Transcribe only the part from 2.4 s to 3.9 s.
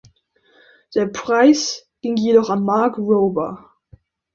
an Mark Rober.